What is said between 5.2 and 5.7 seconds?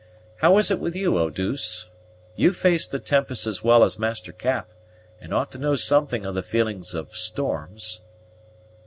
ought to